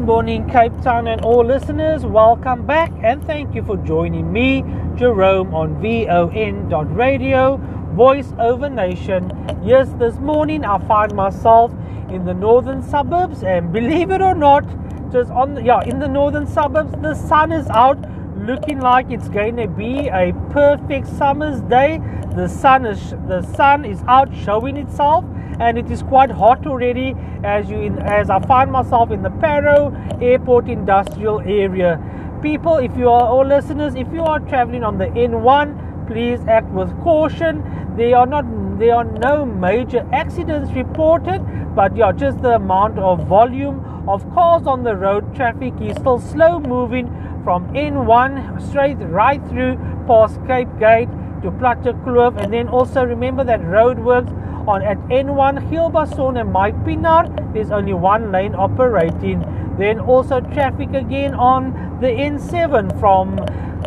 Good 0.00 0.06
morning, 0.06 0.48
Cape 0.48 0.72
Town, 0.80 1.08
and 1.08 1.20
all 1.20 1.44
listeners. 1.44 2.06
Welcome 2.06 2.64
back, 2.64 2.90
and 3.02 3.22
thank 3.26 3.54
you 3.54 3.62
for 3.62 3.76
joining 3.76 4.32
me, 4.32 4.64
Jerome, 4.96 5.54
on 5.54 5.74
VON.radio, 5.82 7.58
Voice 7.92 8.32
Over 8.38 8.70
Nation. 8.70 9.30
Yes, 9.62 9.90
this 9.98 10.18
morning 10.18 10.64
I 10.64 10.78
find 10.86 11.14
myself 11.14 11.70
in 12.08 12.24
the 12.24 12.32
northern 12.32 12.82
suburbs, 12.82 13.42
and 13.42 13.74
believe 13.74 14.10
it 14.10 14.22
or 14.22 14.34
not, 14.34 14.64
just 15.12 15.30
on 15.32 15.52
the, 15.54 15.62
yeah, 15.62 15.82
in 15.82 15.98
the 15.98 16.08
northern 16.08 16.46
suburbs, 16.46 16.92
the 17.02 17.12
sun 17.12 17.52
is 17.52 17.68
out, 17.68 18.02
looking 18.46 18.80
like 18.80 19.10
it's 19.10 19.28
going 19.28 19.56
to 19.56 19.68
be 19.68 20.08
a 20.08 20.32
perfect 20.50 21.06
summer's 21.06 21.60
day. 21.62 22.00
The 22.34 22.48
sun 22.48 22.86
is 22.86 23.10
the 23.28 23.42
sun 23.54 23.84
is 23.84 24.02
out, 24.06 24.34
showing 24.34 24.76
itself 24.76 25.24
and 25.58 25.76
it 25.76 25.90
is 25.90 26.02
quite 26.02 26.30
hot 26.30 26.66
already 26.66 27.14
as 27.44 27.68
you 27.68 27.80
in, 27.80 27.98
as 27.98 28.30
I 28.30 28.40
find 28.40 28.72
myself 28.72 29.10
in 29.10 29.22
the 29.22 29.28
Parow 29.28 29.92
Airport 30.22 30.68
industrial 30.68 31.40
area. 31.40 32.00
People, 32.42 32.76
if 32.76 32.96
you 32.96 33.08
are 33.10 33.28
all 33.28 33.46
listeners, 33.46 33.94
if 33.94 34.10
you 34.12 34.22
are 34.22 34.40
traveling 34.40 34.82
on 34.82 34.96
the 34.96 35.06
N1, 35.06 36.06
please 36.06 36.40
act 36.48 36.70
with 36.70 36.88
caution. 37.02 37.62
There 37.96 38.16
are 38.16 38.26
not 38.26 38.46
there 38.78 38.94
are 38.94 39.04
no 39.04 39.44
major 39.44 40.08
accidents 40.12 40.72
reported, 40.72 41.40
but 41.76 41.94
yeah, 41.94 42.12
just 42.12 42.40
the 42.40 42.54
amount 42.54 42.98
of 42.98 43.26
volume 43.26 43.84
of 44.08 44.22
cars 44.32 44.66
on 44.66 44.82
the 44.82 44.96
road. 44.96 45.34
Traffic 45.34 45.74
is 45.82 45.96
still 45.96 46.18
slow 46.18 46.58
moving 46.60 47.06
from 47.44 47.72
N1 47.74 48.60
straight 48.68 48.98
right 48.98 49.42
through 49.48 49.76
past 50.06 50.38
Cape 50.46 50.68
Gate 50.78 51.08
to 51.42 51.50
Platte 51.52 51.94
Kloof, 52.04 52.36
and 52.42 52.52
then 52.52 52.68
also 52.68 53.04
remember 53.04 53.44
that 53.44 53.60
roadworks 53.60 54.30
on 54.68 54.82
at 54.82 54.98
N1 55.08 55.70
Hilbason 55.70 56.40
and 56.40 56.52
Mike 56.52 56.76
Pienaar, 56.84 57.52
there's 57.54 57.70
only 57.70 57.94
one 57.94 58.30
lane 58.30 58.54
operating. 58.54 59.44
Then 59.78 60.00
also 60.00 60.40
traffic 60.40 60.92
again 60.92 61.34
on 61.34 61.72
the 62.00 62.08
N7 62.08 63.00
from 63.00 63.38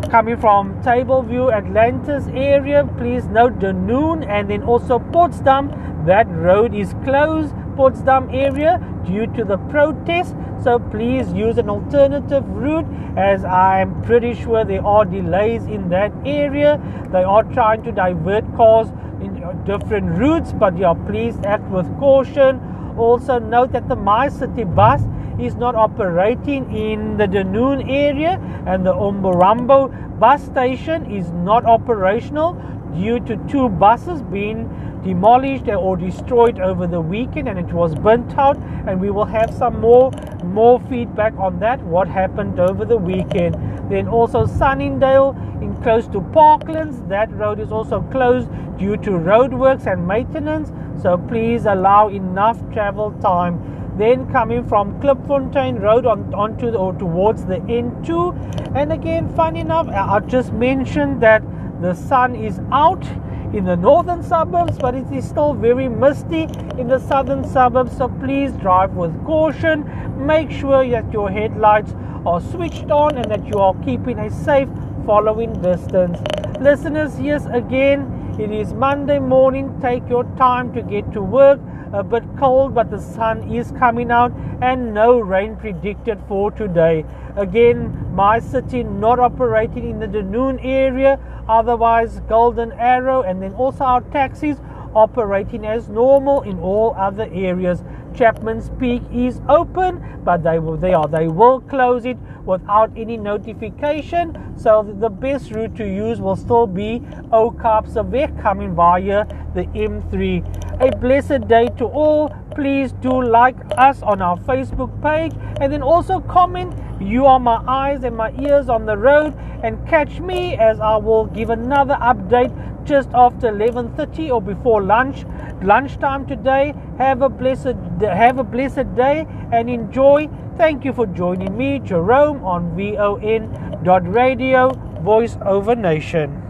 coming 0.10 0.38
from 0.38 0.82
Tableview 0.82 1.54
Atlantis 1.54 2.28
area. 2.34 2.88
Please 2.98 3.26
note 3.28 3.60
Dunoon 3.60 4.28
and 4.28 4.50
then 4.50 4.64
also 4.64 5.00
Potsdam. 5.00 5.72
That 6.06 6.28
road 6.30 6.74
is 6.74 6.96
closed, 7.04 7.54
Potsdam 7.76 8.30
area, 8.32 8.80
due 9.06 9.28
to 9.28 9.44
the 9.44 9.58
protest. 9.58 10.36
So 10.64 10.80
please 10.80 11.32
use 11.34 11.58
an 11.58 11.70
alternative 11.70 12.48
route 12.48 12.86
as 13.18 13.44
I'm 13.44 14.02
pretty 14.04 14.34
sure 14.34 14.64
there 14.64 14.86
are 14.86 15.04
delays 15.04 15.66
in 15.66 15.90
that 15.90 16.14
area. 16.26 16.82
They 17.12 17.24
are 17.24 17.44
trying 17.44 17.84
to 17.84 17.92
divert 17.92 18.46
cars 18.56 18.88
in 19.22 19.44
uh, 19.44 19.52
different 19.66 20.18
routes, 20.18 20.54
but 20.54 20.78
yeah, 20.78 20.94
please 20.94 21.36
act 21.44 21.70
with 21.70 21.86
caution. 22.00 22.62
Also, 22.98 23.40
note 23.40 23.74
that 23.74 23.90
the 23.90 23.96
MyCiTi 23.96 24.74
bus 24.74 25.02
is 25.38 25.56
not 25.56 25.76
operating 25.76 26.74
in 26.74 27.18
the 27.18 27.28
Dunoon 27.28 27.90
area, 27.90 28.40
and 28.66 28.86
the 28.86 28.94
Umbarambo 28.94 30.20
bus 30.20 30.46
station 30.46 31.12
is 31.12 31.30
not 31.32 31.66
operational 31.66 32.56
due 32.96 33.20
to 33.22 33.38
two 33.48 33.70
buses 33.70 34.22
being 34.22 34.70
demolished 35.04 35.68
or 35.68 35.98
destroyed 35.98 36.60
over 36.60 36.88
the 36.88 37.00
weekend 37.00 37.48
and 37.50 37.60
it 37.60 37.74
was 37.74 37.94
burnt 37.96 38.38
out 38.38 38.58
and 38.88 39.00
we 39.00 39.12
will 39.12 39.26
have 39.26 39.54
some 39.54 39.80
more 39.80 40.12
more 40.44 40.80
feedback 40.90 41.34
on 41.38 41.60
that 41.60 41.82
what 41.84 42.08
happened 42.08 42.60
over 42.60 42.86
the 42.86 42.98
weekend. 42.98 43.56
Then 43.90 44.08
also 44.08 44.46
sunningdale 44.46 45.36
in 45.62 45.76
close 45.84 46.08
to 46.08 46.22
parklands 46.22 47.08
that 47.10 47.32
road 47.34 47.60
is 47.60 47.72
also 47.72 48.02
closed 48.12 48.50
due 48.78 48.98
to 48.98 49.12
roadworks 49.12 49.92
and 49.92 50.08
maintenance 50.08 50.72
so 51.02 51.18
please 51.18 51.66
allow 51.66 52.10
enough 52.10 52.58
travel 52.72 53.12
time. 53.22 53.70
Then 53.98 54.30
coming 54.32 54.68
from 54.68 55.00
Klipfontein 55.02 55.80
Road 55.80 56.06
on 56.06 56.34
onto 56.34 56.72
the, 56.72 56.78
or 56.78 56.94
towards 56.94 57.46
the 57.46 57.58
N2 57.58 58.76
and 58.76 58.92
again 58.92 59.34
fun 59.36 59.56
enough 59.56 59.88
I 59.88 60.20
just 60.22 60.54
mentioned 60.54 61.22
that 61.22 61.44
the 61.84 61.94
sun 61.94 62.34
is 62.34 62.62
out 62.72 63.06
in 63.54 63.66
the 63.66 63.76
northern 63.76 64.24
suburbs, 64.24 64.78
but 64.80 64.96
it 64.96 65.12
is 65.12 65.28
still 65.28 65.54
very 65.54 65.90
misty 65.90 66.44
in 66.80 66.88
the 66.88 66.98
southern 66.98 67.44
suburbs. 67.44 67.98
So 67.98 68.08
please 68.08 68.54
drive 68.54 68.94
with 68.94 69.14
caution. 69.26 69.84
Make 70.26 70.50
sure 70.50 70.90
that 70.90 71.12
your 71.12 71.30
headlights 71.30 71.94
are 72.26 72.40
switched 72.40 72.90
on 72.90 73.18
and 73.18 73.30
that 73.30 73.46
you 73.46 73.60
are 73.60 73.76
keeping 73.84 74.18
a 74.20 74.30
safe 74.32 74.70
following 75.06 75.52
distance. 75.62 76.18
Listeners, 76.62 77.20
yes, 77.20 77.46
again, 77.52 78.08
it 78.40 78.50
is 78.50 78.74
Monday 78.74 79.20
morning. 79.20 79.78
Take 79.82 80.08
your 80.08 80.24
time 80.38 80.74
to 80.76 80.82
get 80.82 81.12
to 81.12 81.22
work. 81.22 81.60
A 81.94 82.04
bit 82.04 82.24
cold, 82.40 82.74
but 82.74 82.90
the 82.90 83.00
sun 83.00 83.54
is 83.54 83.72
coming 83.74 84.10
out, 84.10 84.34
and 84.62 84.96
no 84.96 85.20
rain 85.20 85.56
predicted 85.56 86.20
for 86.28 86.50
today. 86.50 87.06
Again, 87.36 87.94
MyCiTi 88.16 89.00
not 89.00 89.20
operating 89.20 89.90
in 89.90 90.00
the 90.00 90.08
Dunoon 90.08 90.60
area 90.64 91.20
otherwise 91.48 92.20
Golden 92.28 92.72
Arrow, 92.74 93.22
and 93.22 93.42
then 93.42 93.54
also 93.54 93.84
our 93.84 94.02
taxis 94.02 94.58
operating 94.96 95.66
as 95.66 95.90
normal 95.90 96.42
in 96.42 96.60
all 96.60 96.96
other 96.98 97.30
areas. 97.32 97.84
Chapman's 98.16 98.70
Peak 98.80 99.02
is 99.12 99.42
open, 99.50 100.22
but 100.24 100.44
they 100.44 100.60
will 100.60 100.78
they 100.78 100.94
are 100.94 101.08
they 101.08 101.28
will 101.28 101.62
close 101.62 102.06
it 102.06 102.18
without 102.46 102.92
any 102.96 103.18
notification. 103.18 104.38
So 104.58 104.84
the 105.00 105.10
best 105.10 105.52
route 105.52 105.76
to 105.78 105.86
use 105.86 106.22
will 106.22 106.36
still 106.36 106.68
be 106.68 107.02
Ou 107.34 107.52
Kaapse 107.52 108.04
Weg 108.06 108.40
coming 108.40 108.76
via 108.76 109.26
the 109.56 109.66
M3. 109.74 110.63
A 110.80 110.90
blessed 110.98 111.48
day 111.48 111.68
to 111.78 111.86
all. 111.86 112.30
Please 112.56 112.92
do 112.94 113.22
like 113.22 113.56
us 113.78 114.02
on 114.02 114.22
our 114.22 114.38
Facebook 114.38 114.92
page 115.02 115.34
and 115.62 115.72
then 115.72 115.82
also 115.82 116.20
comment 116.22 116.74
you 117.00 117.26
are 117.26 117.40
my 117.40 117.64
eyes 117.68 118.04
and 118.04 118.16
my 118.18 118.32
ears 118.40 118.70
on 118.70 118.86
the 118.86 118.98
road 118.98 119.34
and 119.64 119.88
catch 119.88 120.20
me 120.20 120.56
as 120.56 120.80
I 120.80 120.98
will 120.98 121.26
give 121.26 121.50
another 121.50 121.96
update 121.96 122.52
just 122.86 123.10
after 123.14 123.48
11:30 123.50 124.32
or 124.32 124.42
before 124.42 124.82
lunch 124.82 125.26
lunchtime 125.62 126.26
today. 126.26 126.74
Have 126.98 127.22
a 127.22 127.30
blessed 127.30 127.76
have 128.02 128.40
a 128.40 128.44
blessed 128.44 128.96
day 128.96 129.28
and 129.52 129.70
enjoy. 129.70 130.30
Thank 130.58 130.86
you 130.86 130.94
for 130.94 131.06
joining 131.06 131.58
me 131.58 131.80
Jerome 131.80 132.44
on 132.44 132.76
VON.radio 132.78 134.72
voice 135.02 135.38
over 135.46 135.76
nation 135.76 136.43